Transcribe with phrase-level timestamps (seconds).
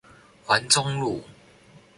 [0.47, 1.23] 環中路